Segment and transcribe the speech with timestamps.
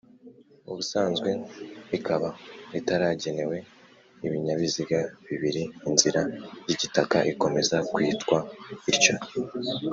[0.69, 1.29] ubusanzwe
[1.97, 2.29] ikaba
[2.79, 3.57] itaragenewe
[4.25, 6.21] ibinyabiziga bibiri Inzira
[6.67, 8.37] y igitaka ikomeza kwitwa
[8.91, 9.15] ityo